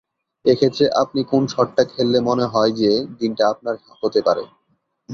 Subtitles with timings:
[0.45, 4.43] এ ক্ষেত্রে আপনি কোন শটটা খেললে মনে হয় যে, দিনটা আপনার হতে পারে?